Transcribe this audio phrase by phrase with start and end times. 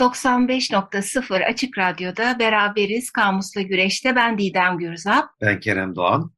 [0.00, 4.16] 95.0 Açık Radyo'da beraberiz Kamusla Güreş'te.
[4.16, 5.28] Ben Didem Gürzap.
[5.40, 6.32] Ben Kerem Doğan.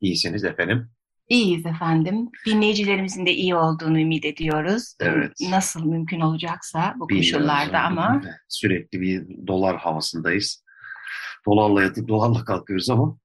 [0.00, 0.90] İyisiniz efendim.
[1.28, 2.30] İyiyiz efendim.
[2.46, 4.94] Dinleyicilerimizin de iyi olduğunu ümit ediyoruz.
[5.00, 5.32] Evet.
[5.50, 8.22] Nasıl mümkün olacaksa bu Bilmiyorum, koşullarda ama.
[8.48, 10.64] Sürekli bir dolar havasındayız.
[11.46, 13.18] Dolarla yatıp dolarla kalkıyoruz ama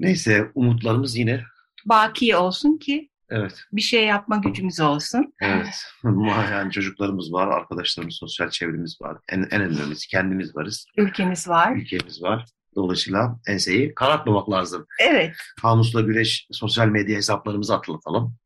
[0.00, 1.40] neyse umutlarımız yine
[1.84, 3.64] baki olsun ki Evet.
[3.72, 5.34] Bir şey yapma gücümüz olsun.
[5.40, 5.86] Evet.
[6.52, 9.18] yani çocuklarımız var, arkadaşlarımız, sosyal çevremiz var.
[9.28, 10.86] En, en önemlisi kendimiz varız.
[10.96, 11.76] Ülkemiz var.
[11.76, 12.44] Ülkemiz var.
[12.76, 14.86] Dolayısıyla enseyi karartmamak lazım.
[15.00, 15.36] Evet.
[15.62, 18.36] Kamusla Güreş sosyal medya hesaplarımızı hatırlatalım.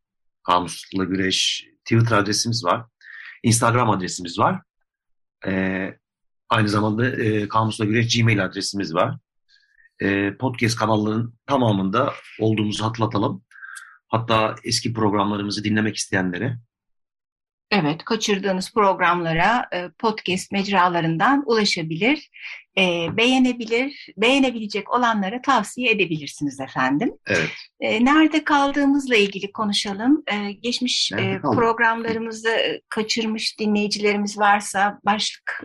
[0.43, 2.85] Kamusla Güreş Twitter adresimiz var.
[3.43, 4.63] Instagram adresimiz var.
[5.47, 5.95] Ee,
[6.49, 9.19] aynı zamanda e, Kamusla Güreş Gmail adresimiz var.
[10.03, 13.45] E, podcast kanallarının tamamında olduğumuzu hatırlatalım.
[14.09, 16.59] Hatta eski programlarımızı dinlemek isteyenlere.
[17.71, 22.31] Evet, kaçırdığınız programlara e, podcast mecralarından ulaşabilir,
[22.79, 27.13] e, beğenebilir, beğenebilecek olanlara tavsiye edebilirsiniz efendim.
[27.27, 27.51] Evet.
[27.81, 30.25] E, nerede kaldığımızla ilgili konuşalım.
[30.63, 35.63] Geçmiş programlarımızı kaçırmış dinleyicilerimiz varsa başlık,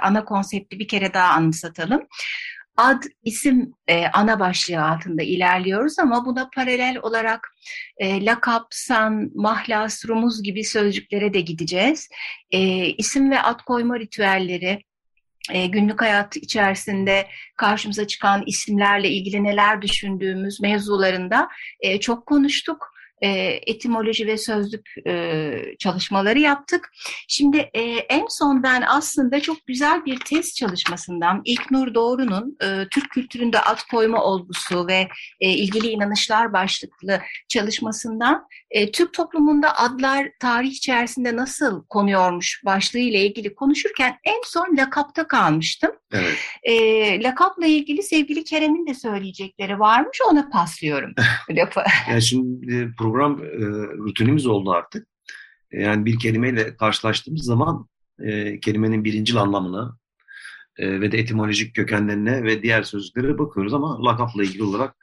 [0.00, 2.02] ana konsepti bir kere daha anımsatalım
[2.76, 7.48] ad isim e, ana başlığı altında ilerliyoruz ama buna paralel olarak
[7.96, 12.08] e, lakap, san, mahlas, rumuz gibi sözcüklere de gideceğiz.
[12.50, 14.82] E, isim ve ad koyma ritüelleri,
[15.50, 21.48] e, günlük hayat içerisinde karşımıza çıkan isimlerle ilgili neler düşündüğümüz mevzularında
[21.80, 22.91] e, çok konuştuk
[23.22, 23.28] e,
[23.66, 26.90] etimoloji ve sözlük e, çalışmaları yaptık.
[27.28, 33.10] Şimdi e, en son ben aslında çok güzel bir test çalışmasından İlknur Doğru'nun e, Türk
[33.10, 35.08] kültüründe ad koyma olgusu ve
[35.40, 43.26] e, ilgili inanışlar başlıklı çalışmasından e, Türk toplumunda adlar tarih içerisinde nasıl konuyormuş başlığı ile
[43.26, 45.90] ilgili konuşurken en son lakapta kalmıştım.
[46.12, 46.38] Evet.
[46.62, 51.14] E, lakapla ilgili sevgili Kerem'in de söyleyecekleri varmış ona paslıyorum.
[52.10, 53.58] yani şimdi program e,
[53.98, 55.06] rutinimiz oldu artık.
[55.72, 57.88] Yani bir kelimeyle karşılaştığımız zaman
[58.20, 59.98] e, kelimenin birincil anlamına
[60.78, 64.96] e, ve de etimolojik kökenlerine ve diğer sözcüklere bakıyoruz ama lakapla ilgili olarak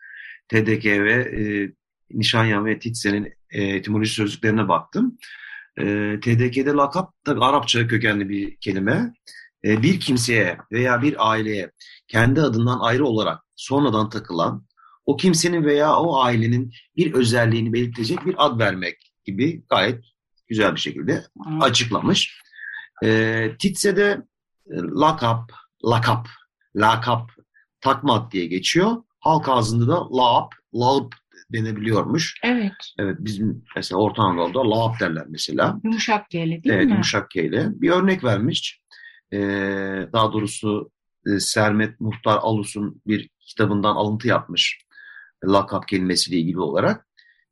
[0.47, 1.72] TDK ve e,
[2.12, 5.18] Nişanyan ve Titse'nin e, etimoloji sözcüklerine baktım.
[5.78, 5.84] E,
[6.22, 9.14] TDK'de lakap tabi Arapça kökenli bir kelime.
[9.66, 11.72] E, bir kimseye veya bir aileye
[12.08, 14.66] kendi adından ayrı olarak sonradan takılan
[15.06, 20.03] o kimsenin veya o ailenin bir özelliğini belirtecek bir ad vermek gibi gayet
[20.47, 21.62] güzel bir şekilde hmm.
[21.62, 22.42] açıklamış.
[23.03, 24.22] E, Titse'de
[24.72, 25.52] lakap,
[25.86, 26.28] lakap,
[26.76, 27.31] lakap,
[27.81, 29.03] takma diye geçiyor.
[29.20, 31.14] Halk ağzında da laap, laap
[31.53, 32.40] denebiliyormuş.
[32.44, 32.74] Evet.
[33.00, 35.80] Evet bizim mesela Orta Anadolu'da laap derler mesela.
[35.84, 36.91] Yumuşak G'li değil evet, mi?
[36.91, 37.81] Yumuşak G'li.
[37.81, 38.81] Bir örnek vermiş.
[39.34, 40.91] Ee, daha doğrusu
[41.25, 44.81] e, Sermet Muhtar Alus'un bir kitabından alıntı yapmış.
[45.45, 47.07] Lakap kelimesiyle ilgili olarak.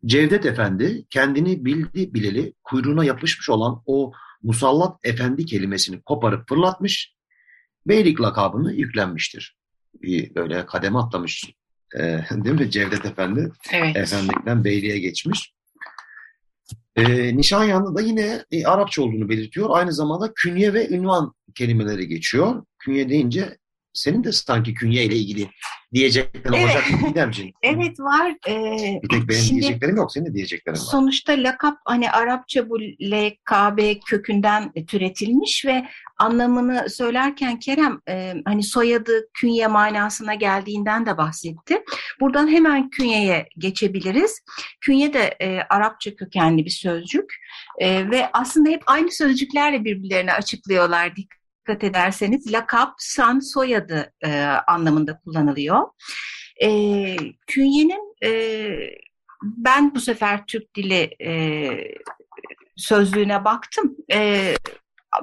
[0.05, 4.11] Cevdet Efendi kendini bildi bileli kuyruğuna yapışmış olan o
[4.43, 7.13] musallat efendi kelimesini koparıp fırlatmış.
[7.87, 9.57] Beylik lakabını yüklenmiştir.
[10.01, 11.43] Bir böyle kademe atlamış
[11.95, 11.99] e,
[12.31, 13.51] değil mi Cevdet Efendi?
[13.71, 13.95] Evet.
[13.95, 15.53] Efendilikten beyliğe geçmiş.
[16.95, 19.69] E, Nişanyan'da da yine e, Arapça olduğunu belirtiyor.
[19.71, 22.63] Aynı zamanda künye ve ünvan kelimeleri geçiyor.
[22.79, 23.57] Künye deyince
[23.97, 25.49] senin de sanki künye ile ilgili
[25.93, 26.65] diyeceklerin evet.
[26.65, 27.53] olacak Didemciğim?
[27.63, 28.33] evet var.
[28.47, 30.81] Ee, bir tek benim şimdi, diyeceklerim yok, senin de diyeceklerin var.
[30.81, 39.27] Sonuçta lakap hani Arapça bu LKB kökünden türetilmiş ve anlamını söylerken Kerem e, hani soyadı
[39.33, 41.83] künye manasına geldiğinden de bahsetti.
[42.19, 44.39] Buradan hemen künyeye geçebiliriz.
[44.81, 47.33] Künye de e, Arapça kökenli bir sözcük
[47.79, 51.36] e, ve aslında hep aynı sözcüklerle birbirlerini açıklıyorlar dikkat
[51.69, 55.81] ederseniz lakap, san, soyadı e, anlamında kullanılıyor.
[56.63, 56.69] E,
[57.47, 58.69] künyenin e,
[59.41, 61.71] ben bu sefer Türk dili e,
[62.75, 63.95] sözlüğüne baktım.
[64.13, 64.53] E,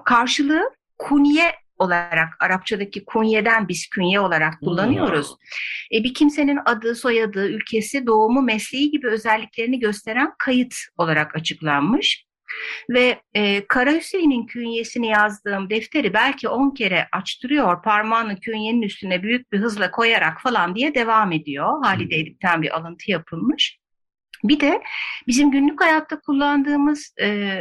[0.05, 5.29] karşılığı kunye olarak Arapçadaki kunyeden biz künye olarak kullanıyoruz.
[5.29, 5.99] Hmm.
[5.99, 12.25] E, bir kimsenin adı, soyadı, ülkesi, doğumu, mesleği gibi özelliklerini gösteren kayıt olarak açıklanmış.
[12.91, 19.53] Ve e, Kara Hüseyin'in künyesini yazdığım defteri belki on kere açtırıyor, parmağını künyenin üstüne büyük
[19.53, 21.85] bir hızla koyarak falan diye devam ediyor.
[21.85, 23.79] Halide Edip'ten bir alıntı yapılmış.
[24.45, 24.83] Bir de
[25.27, 27.61] bizim günlük hayatta kullandığımız e,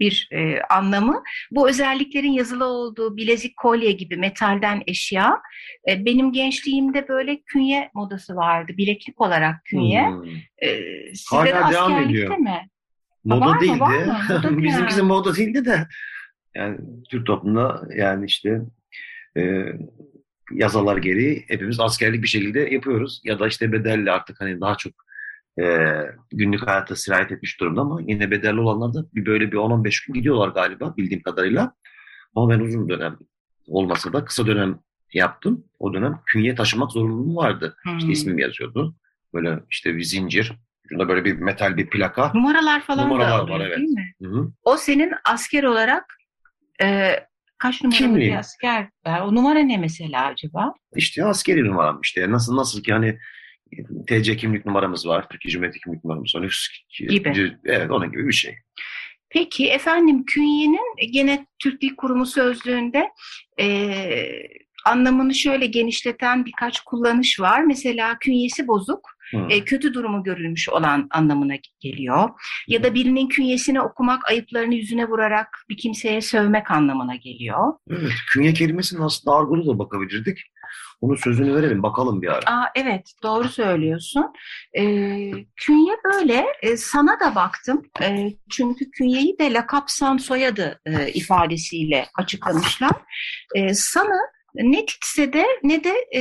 [0.00, 1.22] bir e, anlamı.
[1.50, 5.40] Bu özelliklerin yazılı olduğu bilezik, kolye gibi metalden eşya.
[5.88, 8.72] E, benim gençliğimde böyle künye modası vardı.
[8.76, 10.06] Bileklik olarak künye.
[10.08, 10.30] Hmm.
[10.62, 10.82] E,
[11.30, 12.38] Hala de devam ediyor.
[12.38, 12.68] mi?
[13.26, 13.74] Moda var değildi.
[13.74, 14.16] Mı, var mı?
[14.50, 15.08] Moda Bizimkisi yani.
[15.08, 15.86] moda değildi de.
[16.54, 16.78] Yani
[17.10, 18.60] Türk toplumunda yani işte
[19.36, 19.64] e,
[20.52, 23.20] yasalar gereği hepimiz askerlik bir şekilde yapıyoruz.
[23.24, 24.92] Ya da işte bedelli artık hani daha çok
[25.60, 25.64] e,
[26.30, 30.14] günlük hayata sirayet etmiş durumda ama yine bedelli olanlar da bir böyle bir 10-15 gün
[30.14, 31.74] gidiyorlar galiba bildiğim kadarıyla.
[32.34, 33.18] Ama ben uzun dönem
[33.66, 34.78] olmasa da kısa dönem
[35.12, 35.64] yaptım.
[35.78, 37.76] O dönem künye taşımak zorunluluğum vardı.
[37.82, 37.98] Hmm.
[37.98, 38.96] İşte ismim yazıyordu.
[39.34, 40.52] Böyle işte bir zincir,
[40.86, 42.32] ucunda böyle bir metal bir plaka.
[42.34, 43.78] Numaralar falan Numaralar da oluyor, var evet.
[43.78, 44.12] değil mi?
[44.22, 44.52] Hı-hı.
[44.62, 46.04] O senin asker olarak
[46.82, 47.12] e,
[47.58, 48.88] kaç numaralı bir asker?
[49.06, 50.74] O numara ne mesela acaba?
[50.96, 52.30] İşte askeri numaram işte.
[52.30, 53.18] Nasıl nasıl ki hani
[54.06, 55.28] TC kimlik numaramız var.
[55.28, 56.82] Türkiye Cumhuriyeti kimlik numaramız var.
[57.08, 57.56] Gibi.
[57.64, 58.54] Evet onun gibi bir şey.
[59.30, 63.10] Peki efendim künyenin gene Türk Dil Kurumu sözlüğünde
[63.60, 63.88] e,
[64.86, 67.64] anlamını şöyle genişleten birkaç kullanış var.
[67.64, 69.50] Mesela künyesi bozuk, hmm.
[69.50, 72.28] e, kötü durumu görülmüş olan anlamına geliyor.
[72.68, 77.72] Ya da birinin künyesini okumak, ayıplarını yüzüne vurarak bir kimseye sövmek anlamına geliyor.
[77.90, 80.38] Evet, künye kelimesinin aslında argolu da bakabilirdik.
[81.00, 82.40] Onun sözünü verelim bakalım bir ara.
[82.46, 84.32] Aa, evet doğru söylüyorsun.
[84.72, 84.82] E,
[85.56, 87.82] künye böyle e, sana da baktım.
[88.02, 92.92] E, çünkü künyeyi de lakapsan soyadı e, ifadesiyle açıklamışlar.
[93.54, 94.16] E, sana
[94.62, 96.20] ne Titse'de ne de e,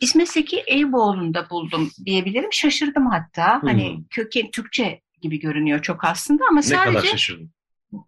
[0.00, 2.52] İsmet Seki Eyüboğlu'nda buldum diyebilirim.
[2.52, 3.62] Şaşırdım hatta.
[3.62, 3.68] Hmm.
[3.68, 6.90] Hani köken Türkçe gibi görünüyor çok aslında ama ne sadece...
[6.90, 7.50] Ne kadar şaşırdın?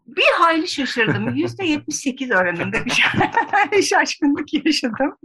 [0.06, 1.34] bir hayli şaşırdım.
[1.34, 2.76] Yüzde yetmiş sekiz oranında
[3.72, 5.16] bir şaşkınlık yaşadım.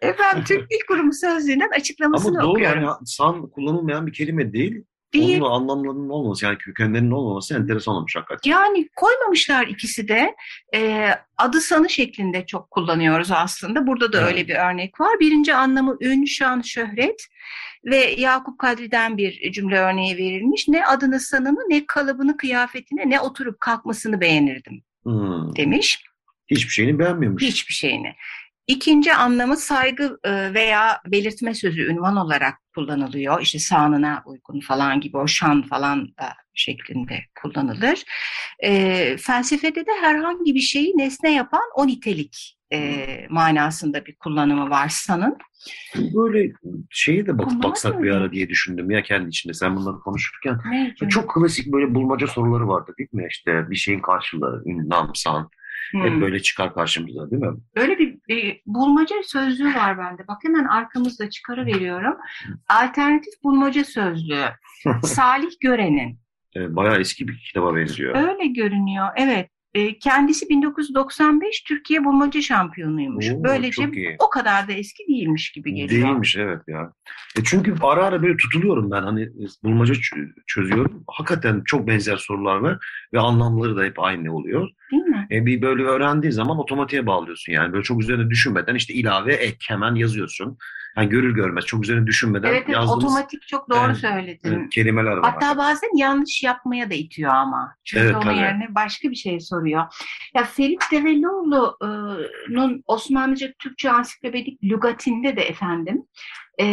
[0.00, 2.82] Efendim Türk Dil Kurumu sözlüğünden açıklamasını Ama doğru okuyorum.
[2.82, 4.84] yani san kullanılmayan bir kelime değil.
[5.14, 5.40] Değil.
[5.40, 8.50] Onun anlamlarının olmaması yani kökenlerinin olmaması enteresan olmuş hakikaten.
[8.50, 10.34] Yani koymamışlar ikisi de.
[10.74, 13.86] E, adı sanı şeklinde çok kullanıyoruz aslında.
[13.86, 14.32] Burada da evet.
[14.32, 15.20] öyle bir örnek var.
[15.20, 17.26] Birinci anlamı ün, şan, şöhret
[17.84, 20.68] ve Yakup Kadri'den bir cümle örneği verilmiş.
[20.68, 25.56] Ne adını sanını ne kalıbını kıyafetini ne oturup kalkmasını beğenirdim hmm.
[25.56, 26.04] demiş.
[26.50, 27.42] Hiçbir şeyini beğenmiyormuş.
[27.42, 28.14] Hiçbir şeyini.
[28.70, 33.40] İkinci anlamı saygı e, veya belirtme sözü ünvan olarak kullanılıyor.
[33.40, 38.04] İşte sağına uygun falan gibi o şan falan da şeklinde kullanılır.
[38.62, 44.88] E, felsefede de herhangi bir şeyi nesne yapan o nitelik e, manasında bir kullanımı var
[44.88, 45.38] sanın.
[45.96, 46.52] Böyle
[46.90, 48.02] şeye de bak, baksak mı?
[48.02, 50.58] bir ara diye düşündüm ya kendi içinde sen bunları konuşurken.
[51.02, 53.26] Ne çok klasik böyle bulmaca soruları vardı değil mi?
[53.30, 55.50] İşte bir şeyin karşılığı, ünlam, san.
[55.90, 56.00] Hmm.
[56.00, 57.56] Hep böyle çıkar karşımıza değil mi?
[57.76, 60.28] Öyle bir e, bulmaca sözlüğü var bende.
[60.28, 62.16] Bak hemen arkamızda çıkarıveriyorum.
[62.68, 64.44] Alternatif bulmaca sözlüğü.
[65.02, 66.18] Salih Gören'in.
[66.56, 68.14] E, bayağı eski bir kitaba benziyor.
[68.28, 69.08] Öyle görünüyor.
[69.16, 69.50] Evet.
[69.74, 73.30] E, kendisi 1995 Türkiye bulmaca şampiyonuymuş.
[73.30, 76.08] Oo, Böylece o kadar da eski değilmiş gibi geliyor.
[76.08, 76.92] Değilmiş evet ya.
[77.38, 79.28] E çünkü ara ara böyle tutuluyorum ben hani
[79.64, 79.94] bulmaca
[80.46, 81.04] çözüyorum.
[81.06, 82.78] Hakikaten çok benzer sorular var
[83.12, 84.68] ve anlamları da hep aynı oluyor.
[84.90, 85.26] Değil mi?
[85.30, 87.72] E bir böyle öğrendiği zaman otomatiğe bağlıyorsun yani.
[87.72, 90.58] Böyle çok üzerine düşünmeden işte ilave ek hemen yazıyorsun.
[90.96, 94.64] Yani görür görmez çok üzerine düşünmeden evet, evet, yazdığımız otomatik çok doğru e, söyledin.
[94.64, 95.32] E, kelimeler var.
[95.32, 97.74] Hatta bazen yanlış yapmaya da itiyor ama.
[97.84, 98.36] Çünkü evet, onun tabii.
[98.36, 99.84] yerine başka bir şey soruyor.
[100.34, 106.02] Ya Ferit Develioğlu'nun Osmanlıca Türkçe ansiklopedik lügatinde de efendim
[106.58, 106.66] e,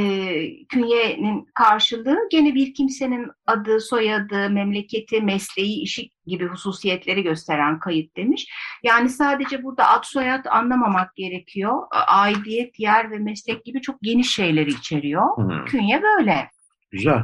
[0.65, 8.47] künyenin karşılığı gene bir kimsenin adı, soyadı, memleketi, mesleği, işi gibi hususiyetleri gösteren kayıt demiş.
[8.83, 11.83] Yani sadece burada ad soyad anlamamak gerekiyor.
[11.91, 15.37] Aidiyet, yer ve meslek gibi çok geniş şeyleri içeriyor.
[15.37, 15.65] Hmm.
[15.65, 16.49] Künye böyle.
[16.91, 17.23] Güzel.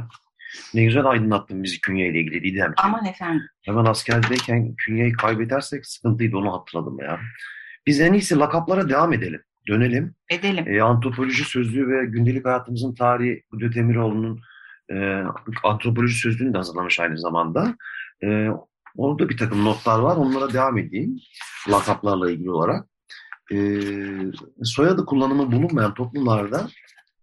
[0.74, 2.72] Ne güzel aydınlattın bizi künye ile ilgili Didem.
[2.76, 3.42] Aman efendim.
[3.62, 7.20] Hemen askerdeyken künyeyi kaybedersek sıkıntıydı onu hatırladım ya.
[7.86, 10.14] Biz en iyisi lakaplara devam edelim dönelim.
[10.30, 10.64] Edelim.
[10.68, 14.40] E, antropoloji sözlüğü ve gündelik hayatımızın tarihi Kudret Emiroğlu'nun
[14.90, 15.22] e,
[15.64, 17.76] antropoloji sözlüğünü de hazırlamış aynı zamanda.
[18.22, 18.48] E,
[18.96, 20.16] Orada bir takım notlar var.
[20.16, 21.20] Onlara devam edeyim.
[21.68, 22.88] Lakaplarla ilgili olarak.
[23.52, 23.80] Ee,
[24.62, 26.68] soyadı kullanımı bulunmayan toplumlarda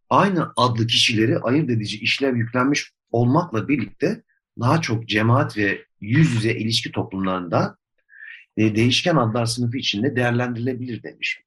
[0.10, 4.24] aynı adlı kişileri ayırt edici işlev yüklenmiş olmakla birlikte
[4.60, 7.78] daha çok cemaat ve yüz yüze ilişki toplumlarında
[8.58, 11.42] e, değişken adlar sınıfı içinde değerlendirilebilir demiş.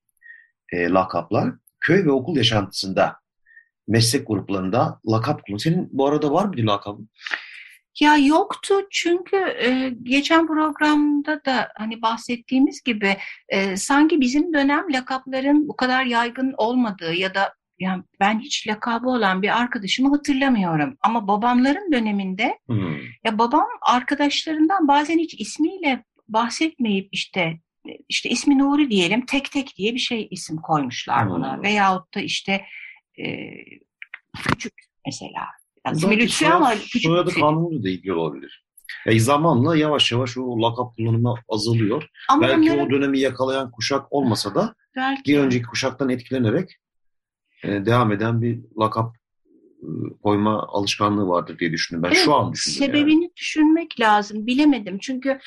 [0.75, 3.16] E, lakaplar köy ve okul yaşantısında
[3.88, 5.61] meslek gruplarında lakap kullanıyor.
[5.61, 7.09] Senin bu arada var mıydı lakabın?
[8.00, 13.16] Ya yoktu çünkü e, geçen programda da hani bahsettiğimiz gibi
[13.49, 19.09] e, sanki bizim dönem lakapların bu kadar yaygın olmadığı ya da yani ben hiç lakabı
[19.09, 20.97] olan bir arkadaşımı hatırlamıyorum.
[21.00, 22.97] Ama babamların döneminde hmm.
[23.25, 27.59] ya babam arkadaşlarından bazen hiç ismiyle bahsetmeyip işte
[28.09, 31.57] işte ismi Nuri diyelim tek tek diye bir şey isim koymuşlar buna.
[31.57, 31.62] Hmm.
[31.62, 32.64] Veyahut da işte
[33.19, 33.25] e,
[34.49, 34.73] küçük
[35.07, 35.47] mesela.
[35.87, 37.03] Yani ismi Lütfi ama küçük.
[37.03, 38.64] Soyadı kanunu da ilgili olabilir.
[39.07, 42.09] Yani zamanla yavaş yavaş o lakap kullanımı azalıyor.
[42.29, 42.87] Ama Belki onların...
[42.87, 45.33] o dönemi yakalayan kuşak olmasa da Belki.
[45.33, 46.76] bir önceki kuşaktan etkilenerek
[47.64, 49.17] e, devam eden bir lakap
[49.83, 49.88] e,
[50.23, 52.03] koyma alışkanlığı vardır diye düşündüm.
[52.03, 52.87] Ben evet, şu an düşündüm.
[52.87, 53.33] Sebebini yani.
[53.37, 54.47] düşünmek lazım.
[54.47, 54.99] Bilemedim.
[54.99, 55.38] Çünkü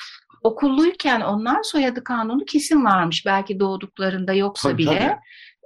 [0.42, 3.26] okulluyken onlar soyadı kanunu kesin varmış.
[3.26, 4.98] Belki doğduklarında yoksa tabii, bile.
[4.98, 5.16] Tabii.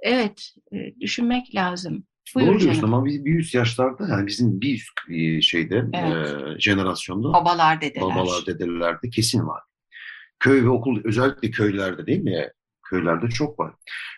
[0.01, 2.03] Evet, e, düşünmek lazım.
[2.35, 6.27] Buyur Doğru diyorsun ama biz bir üst yaşlarda yani bizim bir üst e, şeyde evet.
[6.57, 8.03] e, jenerasyonda babalar dedeler.
[8.03, 9.61] Babalar dedelerde kesin var.
[10.39, 12.47] Köy ve okul özellikle köylerde değil mi?
[12.89, 13.73] Köylerde çok var.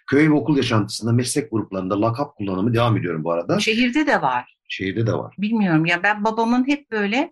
[0.08, 3.60] Köy ve okul yaşantısında meslek gruplarında lakap kullanımı devam ediyorum bu arada.
[3.60, 4.58] Şehirde de var.
[4.68, 5.36] Şehirde de var.
[5.38, 7.32] Bilmiyorum ya ben babamın hep böyle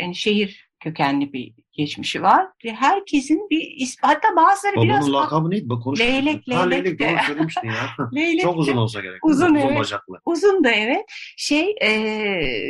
[0.00, 2.46] yani şehir kökenli bir geçmişi var.
[2.64, 5.08] Herkesin bir ismi, hatta bazıları Babanın biraz...
[5.08, 5.68] Babanın lakabı neydi?
[5.68, 6.08] Bak konuştuk.
[6.08, 6.62] Leylek, leylek.
[6.62, 7.74] Ha, leylek doğru söylemiştin ya.
[8.14, 9.24] leylek Çok uzun olsa gerek.
[9.24, 9.78] Uzun, uzun evet.
[9.78, 10.20] bacaklı.
[10.24, 11.04] Uzun da evet.
[11.36, 11.90] Şey, e,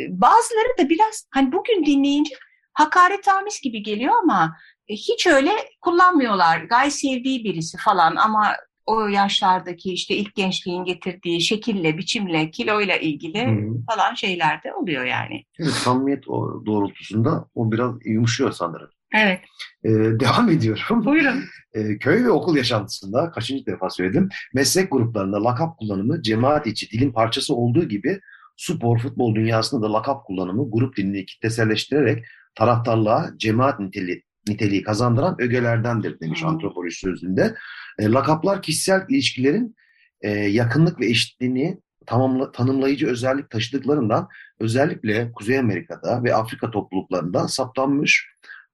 [0.09, 2.35] bazıları da biraz hani bugün dinleyince
[2.73, 4.55] hakaretamiz gibi geliyor ama
[4.87, 5.51] e, hiç öyle
[5.81, 6.59] kullanmıyorlar.
[6.59, 8.55] Gayet sevdiği birisi falan ama
[8.89, 13.85] o yaşlardaki işte ilk gençliğin getirdiği şekille, biçimle, kiloyla ilgili Hı-hı.
[13.87, 15.43] falan şeyler de oluyor yani.
[15.59, 18.89] Evet, samimiyet o doğrultusunda o biraz yumuşuyor sanırım.
[19.15, 19.39] Evet.
[19.83, 21.05] Ee, devam ediyorum.
[21.05, 21.43] Buyurun.
[21.73, 27.11] Ee, köy ve okul yaşantısında, kaçıncı defa söyledim, meslek gruplarında lakap kullanımı cemaat içi dilin
[27.11, 28.19] parçası olduğu gibi
[28.57, 36.19] spor, futbol dünyasında da lakap kullanımı grup dilini kitleselleştirerek taraftarlığa cemaat niteliği, niteliği kazandıran ögelerdendir
[36.19, 36.49] demiş hmm.
[36.49, 37.55] antropoloji sözünde.
[37.99, 39.75] E, lakaplar kişisel ilişkilerin
[40.21, 44.27] e, yakınlık ve eşitliğini tamamla, tanımlayıcı özellik taşıdıklarından
[44.59, 48.27] özellikle Kuzey Amerika'da ve Afrika topluluklarında saptanmış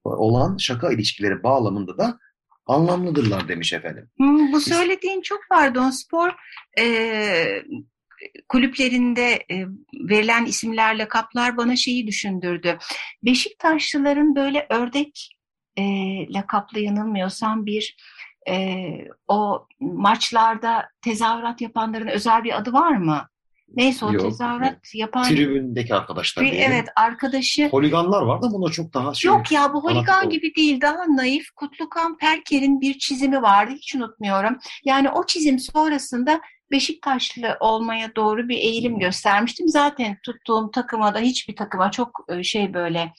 [0.04, 2.20] olan şaka ilişkileri bağlamında da
[2.66, 4.10] anlamlıdırlar demiş efendim.
[4.18, 6.30] Hmm, bu söylediğin çok pardon spor
[6.80, 7.64] e,
[8.50, 12.78] kulüplerinde e, verilen isimler lakaplar bana şeyi düşündürdü.
[13.24, 15.35] Beşiktaşlıların böyle ördek
[15.78, 15.84] e,
[16.34, 17.98] lakaplı yanılmıyorsam bir
[18.50, 18.88] e,
[19.28, 23.28] o maçlarda tezahürat yapanların özel bir adı var mı?
[23.76, 24.96] Neyse o Yok, tezahürat evet.
[24.96, 25.24] yapan...
[25.24, 27.68] Tribündeki arkadaşlar bir, Evet arkadaşı...
[27.68, 29.30] Holiganlar var da buna çok daha şey...
[29.30, 31.52] Yok ya bu holigan gibi değil daha naif.
[31.56, 34.58] Kutlukan Perker'in bir çizimi vardı hiç unutmuyorum.
[34.86, 36.42] Yani o çizim sonrasında
[36.72, 39.68] Beşiktaşlı olmaya doğru bir eğilim göstermiştim.
[39.68, 43.14] Zaten tuttuğum takıma da hiçbir takıma çok şey böyle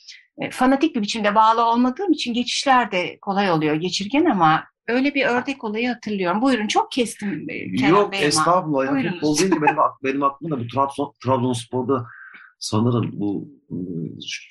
[0.50, 5.64] fanatik bir biçimde bağlı olmadığım için geçişler de kolay oluyor geçirgen ama Öyle bir ördek
[5.64, 6.43] olayı hatırlıyorum.
[6.43, 7.47] Buyurun çok kestim.
[7.49, 9.05] E, Kerem Yok Bey estağfurullah.
[9.05, 12.07] Ya, futbol deyince benim, benim aklımda bu Trabzon, Trabzonspor'da
[12.59, 13.76] sanırım bu e,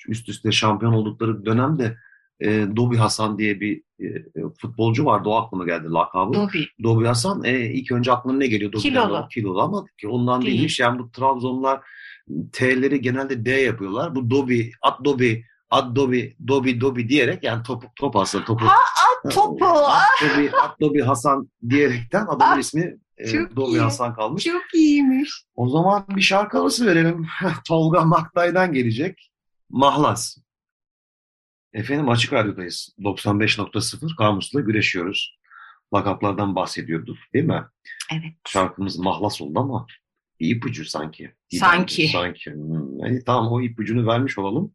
[0.08, 1.96] üst üste şampiyon oldukları dönemde
[2.40, 4.24] e, Dobi Hasan diye bir e,
[4.60, 5.28] futbolcu vardı.
[5.28, 6.34] O aklıma geldi lakabı.
[6.34, 6.66] Dobi.
[6.82, 8.72] Dobi Hasan e, ilk önce aklına ne geliyor?
[8.72, 9.28] Dobi'den kilolu.
[9.28, 10.54] Kilolu ama ondan Değil.
[10.54, 10.80] değilmiş.
[10.80, 11.80] Yani bu Trabzonlar
[12.52, 14.14] T'leri genelde D yapıyorlar.
[14.14, 18.66] Bu Dobi, At Dobi, At Dobi, Dobi, Dobi diyerek yani top, top aslında topu.
[18.66, 18.76] Ha,
[19.30, 19.66] topu.
[19.66, 24.44] Abdobi, Abdobi Hasan diyerekten adamın ah, ismi e, Dobi Hasan kalmış.
[24.44, 25.30] Çok iyiymiş.
[25.54, 27.26] O zaman bir şarkı arası verelim.
[27.68, 29.32] Tolga Maktay'dan gelecek.
[29.70, 30.36] Mahlas.
[31.72, 32.94] Efendim Açık Radyo'dayız.
[32.98, 35.38] 95.0 Kamus'la güreşiyoruz.
[35.94, 37.64] Lakaplardan bahsediyorduk değil mi?
[38.12, 38.34] Evet.
[38.46, 39.86] Şarkımız mahlas oldu ama
[40.40, 41.34] bir ipucu sanki.
[41.50, 42.08] Sanki.
[42.08, 42.52] Sanki.
[42.52, 42.98] Hmm.
[42.98, 44.74] Yani, tamam o ipucunu vermiş olalım.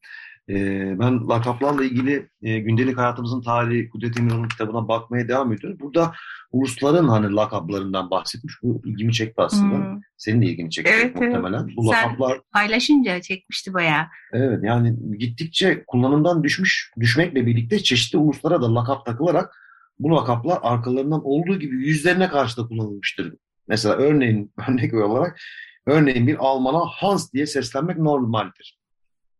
[0.51, 5.79] Ee, ben lakaplarla ilgili e, gündelik hayatımızın tarihi Kudret Emirhan'ın kitabına bakmaya devam ediyorum.
[5.81, 6.13] Burada
[6.51, 8.53] ulusların hani lakaplarından bahsetmiş.
[8.63, 9.75] Bu ilgimi çekti aslında.
[9.75, 10.01] Hmm.
[10.17, 11.63] Senin de ilgini çekti evet, muhtemelen.
[11.63, 11.77] Evet.
[11.77, 14.05] Bu lakaplar Sen paylaşınca çekmişti bayağı.
[14.33, 19.55] Evet yani gittikçe kullanımdan düşmüş düşmekle birlikte çeşitli uluslara da lakap takılarak
[19.99, 23.33] bu lakaplar arkalarından olduğu gibi yüzlerine karşı da kullanılmıştır.
[23.67, 25.39] Mesela örneğin örnek olarak
[25.85, 28.80] örneğin bir Alman'a Hans diye seslenmek normaldir.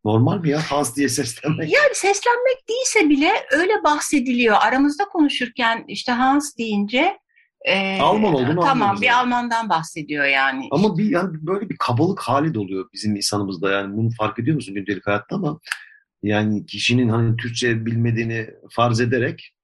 [0.05, 1.73] Normal mi ya Hans diye seslenmek?
[1.73, 4.57] Yani seslenmek değilse bile öyle bahsediliyor.
[4.59, 7.17] Aramızda konuşurken işte Hans deyince
[7.65, 9.15] e, Alman olduğunu Tamam bir yani.
[9.15, 10.67] Almandan bahsediyor yani.
[10.71, 14.55] Ama bir yani böyle bir kabalık hali de oluyor bizim insanımızda yani bunu fark ediyor
[14.55, 15.59] musun gündelik hayatta ama
[16.23, 19.55] yani kişinin hani Türkçe bilmediğini farz ederek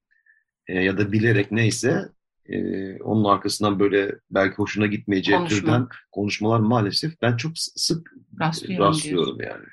[0.67, 2.05] e, ya da bilerek neyse
[2.45, 2.57] e,
[3.01, 5.59] onun arkasından böyle belki hoşuna gitmeyeceği Konuşma.
[5.59, 9.65] türden konuşmalar maalesef ben çok sık rastlıyorum yani.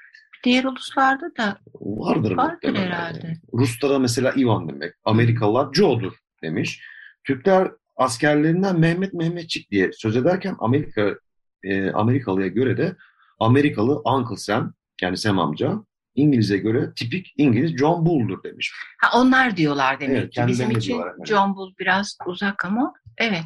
[0.44, 3.26] Diğer uluslarda da vardır, vardır herhalde.
[3.26, 3.36] Yani.
[3.54, 4.94] Ruslara mesela Ivan demek.
[5.04, 6.80] Amerikalılar Joe'dur demiş.
[7.24, 11.14] Türkler askerlerinden Mehmet Mehmetçik diye söz ederken Amerika
[11.62, 12.96] e, Amerikalıya göre de
[13.40, 15.84] Amerikalı Uncle Sam yani Sam amca
[16.14, 18.72] İngiliz'e göre tipik İngiliz John Bull'dur demiş.
[19.00, 20.42] Ha, onlar diyorlar demek evet, ki.
[20.46, 23.44] Bizim için John Bull biraz uzak ama evet.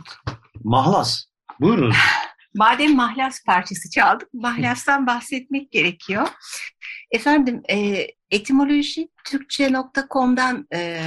[0.65, 1.25] Mahlas.
[1.61, 1.93] Buyurun.
[2.55, 6.29] Madem mahlas parçası çaldık, mahlastan bahsetmek gerekiyor.
[7.11, 11.01] Efendim, e, etimoloji Türkçe.com'dan e,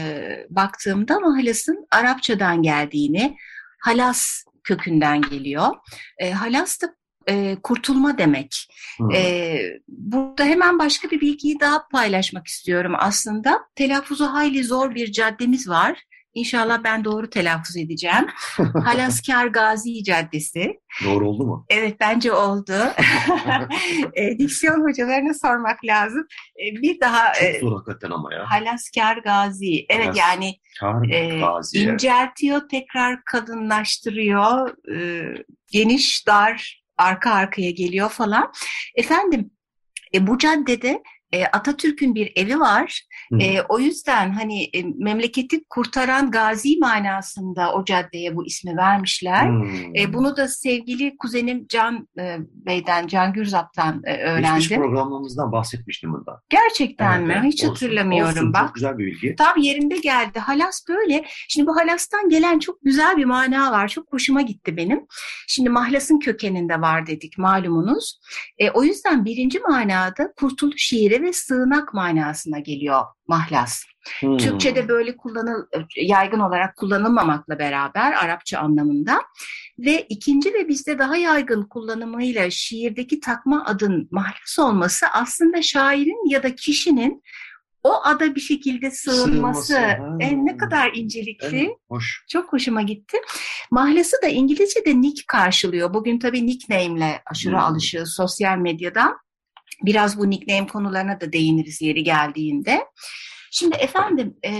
[0.49, 3.37] baktığımda mahlasın Arapçadan geldiğini,
[3.81, 5.67] halas kökünden geliyor.
[6.17, 6.95] E, halas da
[7.27, 8.67] e, kurtulma demek.
[9.15, 13.59] E, burada hemen başka bir bilgiyi daha paylaşmak istiyorum aslında.
[13.75, 16.03] Telaffuzu hayli zor bir caddemiz var.
[16.33, 18.27] İnşallah ben doğru telaffuz edeceğim.
[18.83, 20.79] Halaskar Gazi Caddesi.
[21.03, 21.65] Doğru oldu mu?
[21.69, 22.73] Evet bence oldu.
[24.13, 26.27] e, diksiyon hocalarına sormak lazım.
[26.55, 27.33] E, bir daha...
[27.33, 28.45] Çok e, zor hakikaten ama ya.
[28.51, 29.85] Halaskar Gazi.
[29.89, 30.55] Evet Halas, yani
[31.11, 34.69] e, Gazi, inceltiyor, tekrar kadınlaştırıyor.
[34.95, 35.23] E,
[35.71, 38.51] geniş, dar, arka arkaya geliyor falan.
[38.95, 39.51] Efendim
[40.13, 43.07] e, bu caddede e, Atatürk'ün bir evi var.
[43.39, 49.49] E, o yüzden hani e, memleketi kurtaran gazi manasında o caddeye bu ismi vermişler.
[49.49, 49.95] Hmm.
[49.95, 54.55] E, bunu da sevgili kuzenim Can e, Bey'den, Can Gürzap'tan e, öğrendim.
[54.55, 56.41] Geçmiş programımızdan bahsetmiştim burada.
[56.49, 57.33] Gerçekten evet, mi?
[57.33, 57.53] Evet.
[57.53, 58.31] Hiç olsun, hatırlamıyorum.
[58.31, 59.35] Olsun, Bak, çok güzel bir bilgi.
[59.35, 60.39] Tam yerinde geldi.
[60.39, 61.25] Halas böyle.
[61.27, 63.87] Şimdi bu halastan gelen çok güzel bir mana var.
[63.87, 65.05] Çok hoşuma gitti benim.
[65.47, 68.19] Şimdi mahlasın kökeninde var dedik malumunuz.
[68.57, 73.83] E, o yüzden birinci manada kurtuluş ve sığınak manasına geliyor mahlas.
[74.19, 74.37] Hmm.
[74.37, 79.21] Türkçe'de böyle kullanıl yaygın olarak kullanılmamakla beraber Arapça anlamında
[79.79, 86.43] ve ikinci ve bizde daha yaygın kullanımıyla şiirdeki takma adın mahlas olması aslında şairin ya
[86.43, 87.23] da kişinin
[87.83, 90.23] o ada bir şekilde sığınması, sığınması.
[90.23, 91.57] E, ne kadar incelikli.
[91.57, 92.25] Evet, hoş.
[92.29, 93.17] Çok hoşuma gitti.
[93.71, 95.93] Mahlası da İngilizce'de nick karşılıyor.
[95.93, 97.63] Bugün tabii nickname'le aşırı hmm.
[97.63, 99.17] alışığız sosyal medyadan.
[99.83, 102.85] Biraz bu nickname konularına da değiniriz yeri geldiğinde.
[103.53, 104.51] Şimdi efendim e,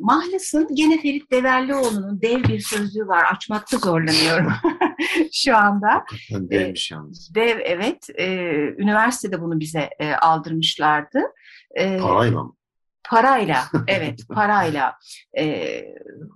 [0.00, 3.24] Mahlas'ın gene Ferit Deverlioğlu'nun dev bir sözlüğü var.
[3.32, 4.52] Açmakta zorlanıyorum
[5.32, 6.04] şu anda.
[6.30, 7.34] Devmiş yalnız.
[7.34, 8.06] Dev evet.
[8.14, 8.26] E,
[8.78, 11.20] üniversitede bunu bize e, aldırmışlardı.
[11.78, 12.56] E, Parayla mı?
[13.08, 14.98] Parayla, evet parayla.
[15.38, 15.84] E,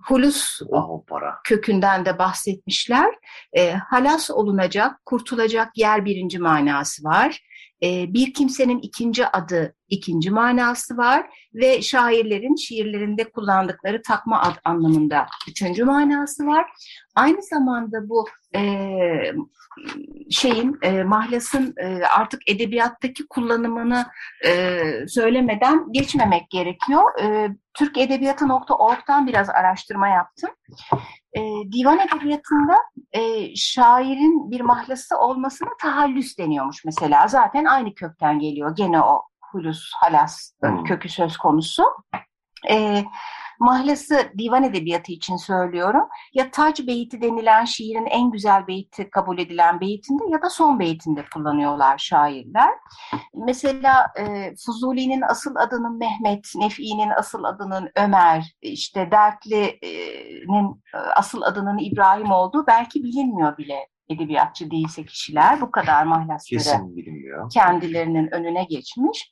[0.07, 1.39] hulus ah, para.
[1.43, 3.15] kökünden de bahsetmişler.
[3.57, 7.41] E, halas olunacak, kurtulacak yer birinci manası var.
[7.83, 15.27] E, bir kimsenin ikinci adı ikinci manası var ve şairlerin şiirlerinde kullandıkları takma ad anlamında
[15.49, 16.65] üçüncü manası var.
[17.15, 18.61] Aynı zamanda bu e,
[20.29, 24.05] şeyin e, mahlasın e, artık edebiyattaki kullanımını
[24.45, 27.21] e, söylemeden geçmemek gerekiyor.
[27.21, 30.49] E, Türkedebiyatı.org'dan biraz araştırma yaptım.
[31.33, 31.41] E,
[31.71, 32.77] divan edebiyatında
[33.11, 37.27] e, şairin bir mahlası olmasına tahallüs deniyormuş mesela.
[37.27, 38.75] Zaten aynı kökten geliyor.
[38.75, 40.83] Gene o hulus, halas hmm.
[40.83, 41.83] kökü söz konusu.
[42.69, 43.03] E,
[43.61, 46.03] Mahlası divan edebiyatı için söylüyorum.
[46.33, 51.25] Ya tac beyti denilen şiirin en güzel beyti kabul edilen beytinde ya da son beytinde
[51.33, 52.69] kullanıyorlar şairler.
[53.33, 61.77] Mesela e, Fuzuli'nin asıl adının Mehmet, Nefi'nin asıl adının Ömer, işte Dertli'nin e, asıl adının
[61.77, 66.59] İbrahim olduğu belki bilinmiyor bile edebiyatçı değilse kişiler bu kadar mahlasları
[67.53, 69.31] kendilerinin önüne geçmiş.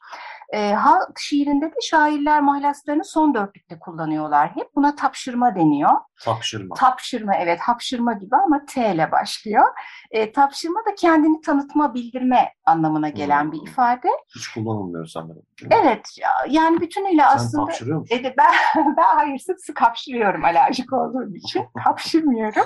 [0.54, 4.56] E, halk şiirinde de şairler mahlaslarını son dörtlükte kullanıyorlar.
[4.56, 5.92] Hep buna tapşırma deniyor.
[6.22, 6.76] Tapşırma.
[6.76, 9.66] Tapşırma evet hapşırma gibi ama T ile başlıyor.
[10.12, 13.52] E, tapşırma da kendini tanıtma, bildirme anlamına gelen hmm.
[13.52, 14.08] bir ifade.
[14.36, 15.44] Hiç kullanılmıyor sanırım.
[15.72, 16.18] Evet
[16.50, 17.50] yani bütünüyle Sen aslında.
[17.52, 18.16] Sen tapşırıyor musun?
[18.16, 18.54] E, ben,
[18.98, 21.66] ben hayır sık sık hapşırıyorum alerjik olduğum için.
[21.84, 22.66] hapşırmıyorum.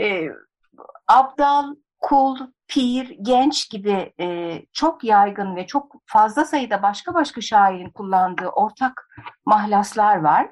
[0.00, 0.28] E,
[1.08, 7.90] abdal, kul, pir, genç gibi e, çok yaygın ve çok fazla sayıda başka başka şairin
[7.90, 9.08] kullandığı ortak
[9.46, 10.50] mahlaslar var.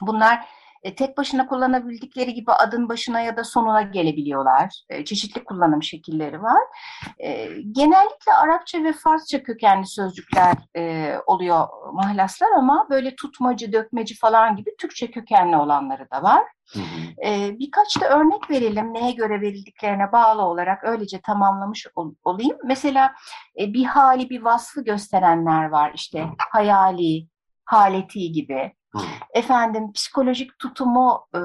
[0.00, 0.46] Bunlar
[0.82, 4.82] E, tek başına kullanabildikleri gibi adın başına ya da sonuna gelebiliyorlar.
[4.88, 6.62] E, çeşitli kullanım şekilleri var.
[7.18, 14.56] E, genellikle Arapça ve Farsça kökenli sözcükler e, oluyor mahlaslar ama böyle tutmacı, dökmeci falan
[14.56, 16.44] gibi Türkçe kökenli olanları da var.
[16.72, 17.28] Hı hı.
[17.28, 22.58] E, birkaç da örnek verelim neye göre verildiklerine bağlı olarak öylece tamamlamış ol, olayım.
[22.64, 23.12] Mesela
[23.60, 27.26] e, bir hali bir vasfı gösterenler var işte hayali,
[27.64, 28.77] haleti gibi.
[29.34, 31.40] Efendim psikolojik tutumu e,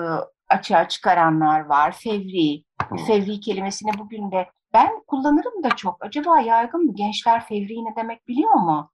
[0.49, 1.91] açığa çıkaranlar var.
[1.91, 2.63] Fevri,
[3.08, 6.06] fevri kelimesini bugün de ben kullanırım da çok.
[6.06, 6.95] Acaba yaygın mı?
[6.95, 8.91] Gençler fevri ne demek biliyor mu?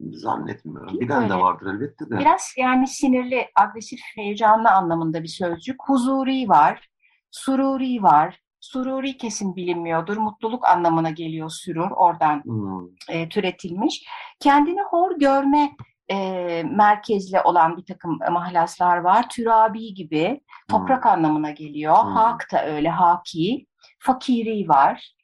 [0.00, 1.00] Zannetmiyorum.
[1.00, 2.18] Bir de vardır elbette de.
[2.18, 5.76] Biraz yani sinirli, agresif, heyecanlı anlamında bir sözcük.
[5.86, 6.88] Huzuri var,
[7.30, 8.40] sururi var.
[8.60, 10.16] Sururi kesin bilinmiyordur.
[10.16, 11.90] Mutluluk anlamına geliyor sürur.
[11.90, 12.88] Oradan hmm.
[13.08, 14.04] e, türetilmiş.
[14.40, 15.76] Kendini hor görme
[16.10, 19.28] e, merkezli olan bir takım mahlaslar var.
[19.28, 21.10] Türabi gibi toprak hmm.
[21.10, 22.02] anlamına geliyor.
[22.02, 22.12] Hmm.
[22.12, 23.66] Hak da öyle, haki.
[23.98, 25.14] Fakiri var.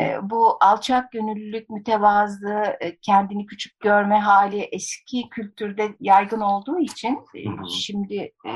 [0.00, 7.18] E, bu alçak gönüllülük, mütevazı, e, kendini küçük görme hali eski kültürde yaygın olduğu için
[7.34, 8.52] e, şimdi e,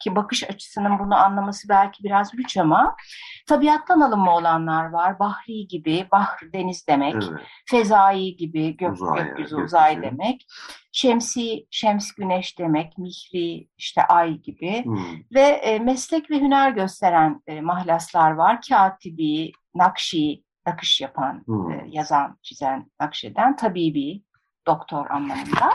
[0.00, 2.96] ki bakış açısının bunu anlaması belki biraz güç ama
[3.46, 5.18] tabiattan alınma olanlar var.
[5.18, 7.14] Bahri gibi, bahr deniz demek.
[7.14, 7.40] Evet.
[7.70, 10.46] Fezai gibi, gök, uzay, gökyüzü uzay demek.
[10.92, 12.98] Şemsi, şems güneş demek.
[12.98, 14.84] Mihri işte ay gibi.
[14.84, 14.98] Hmm.
[15.34, 18.60] Ve e, meslek ve hüner gösteren e, mahlaslar var.
[18.68, 21.70] Katibi, nakşi, nakış yapan, hmm.
[21.70, 24.22] e, yazan, çizen, nakşeden, tabibi,
[24.66, 25.72] doktor anlamında.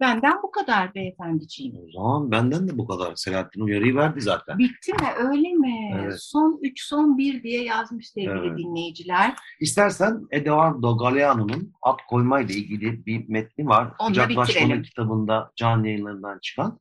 [0.00, 1.76] Benden bu kadar beyefendiciğim.
[1.76, 3.14] O zaman benden de bu kadar.
[3.16, 4.58] Selahattin uyarıyı verdi zaten.
[4.58, 5.08] Bitti mi?
[5.16, 6.00] Öyle mi?
[6.00, 6.22] Evet.
[6.22, 8.58] Son 3, son 1 diye yazmış sevgili evet.
[8.58, 9.34] dinleyiciler.
[9.60, 13.92] İstersen Eduardo Galeano'nun at koyma ile ilgili bir metni var.
[13.98, 16.80] Onu Kucaklaşmanın kitabında can yayınlarından çıkan.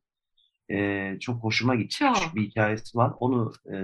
[0.72, 2.36] Ee, çok hoşuma gitmiş çok.
[2.36, 3.14] bir hikayesi var.
[3.20, 3.76] Onu e,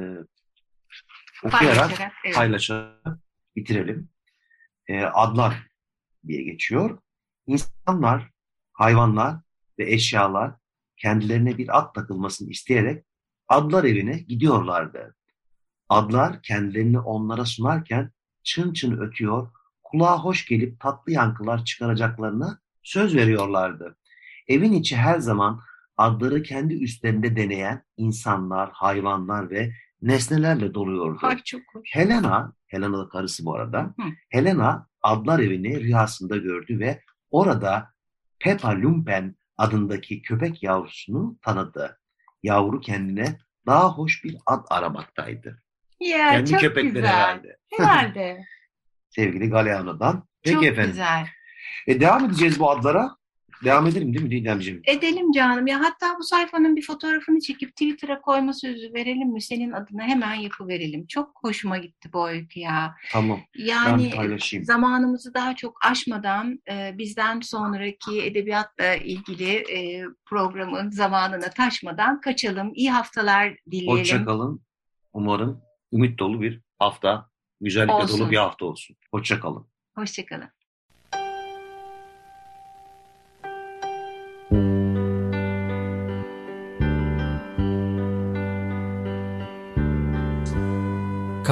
[1.44, 1.92] okuyarak
[2.26, 2.36] evet.
[2.36, 3.20] paylaşarak
[3.56, 4.10] bitirelim.
[4.88, 5.68] E, adlar
[6.28, 7.00] diye geçiyor.
[7.48, 8.35] İnsanlar
[8.76, 9.36] hayvanlar
[9.80, 10.54] ve eşyalar
[10.98, 13.06] kendilerine bir ad takılmasını isteyerek
[13.48, 15.16] adlar evine gidiyorlardı.
[15.90, 18.12] Adlar kendilerini onlara sunarken
[18.44, 19.48] çın çın ötüyor,
[19.84, 23.98] kulağa hoş gelip tatlı yankılar çıkaracaklarına söz veriyorlardı.
[24.48, 25.62] Evin içi her zaman
[25.98, 31.20] adları kendi üstlerinde deneyen insanlar, hayvanlar ve nesnelerle doluyordu.
[31.22, 31.90] Ay çok hoş.
[31.94, 34.04] Helena, Helena da karısı bu arada, Hı.
[34.30, 37.95] Helena adlar evini rüyasında gördü ve orada
[38.46, 42.00] Peppa Lumpen adındaki köpek yavrusunu tanıdı.
[42.44, 45.64] Yavru kendine daha hoş bir ad aramaktaydı.
[46.00, 47.10] Ya Kendi çok köpekleri güzel.
[47.12, 47.58] herhalde.
[47.78, 48.46] Herhalde.
[49.10, 50.28] Sevgili Galeano'dan.
[50.44, 50.92] Peki çok efendim.
[50.92, 51.28] güzel.
[51.88, 53.16] E, devam edeceğiz bu adlara.
[53.66, 54.82] Devam edelim değil mi Didemciğim?
[54.86, 55.68] Edelim canım.
[55.68, 59.42] Ya hatta bu sayfanın bir fotoğrafını çekip Twitter'a koyma sözü verelim mi?
[59.42, 61.08] Senin adına hemen yapıverelim.
[61.08, 62.96] Çok hoşuma gitti bu öykü ya.
[63.12, 63.40] Tamam.
[63.58, 64.12] Yani
[64.64, 72.72] zamanımızı daha çok aşmadan e, bizden sonraki edebiyatla ilgili e, programın zamanına taşmadan kaçalım.
[72.74, 74.00] İyi haftalar dileyelim.
[74.00, 74.62] Hoşçakalın.
[75.14, 75.62] Umarım
[75.94, 77.30] ümit dolu bir hafta,
[77.62, 78.20] güzellikle olsun.
[78.20, 78.96] dolu bir hafta olsun.
[79.12, 79.68] Hoşçakalın.
[79.96, 80.55] Hoşçakalın.